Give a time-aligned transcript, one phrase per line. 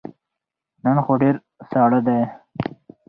[0.83, 1.35] نن خو ډیر
[1.69, 2.21] ساړه دی